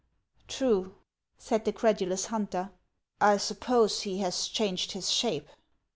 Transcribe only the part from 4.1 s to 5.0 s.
has changed